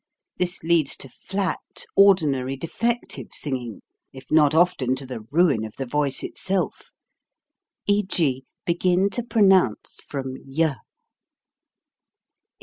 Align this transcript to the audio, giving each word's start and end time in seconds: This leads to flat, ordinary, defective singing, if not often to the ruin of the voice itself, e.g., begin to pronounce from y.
This 0.37 0.63
leads 0.63 0.97
to 0.97 1.09
flat, 1.09 1.85
ordinary, 1.95 2.55
defective 2.57 3.27
singing, 3.33 3.81
if 4.11 4.31
not 4.31 4.55
often 4.55 4.95
to 4.95 5.05
the 5.05 5.19
ruin 5.29 5.63
of 5.63 5.75
the 5.77 5.85
voice 5.85 6.23
itself, 6.23 6.89
e.g., 7.85 8.43
begin 8.65 9.11
to 9.11 9.21
pronounce 9.21 9.99
from 10.07 10.37
y. 10.43 10.75